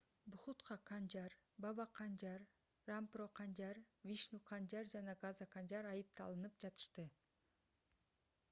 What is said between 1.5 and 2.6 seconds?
баба канжар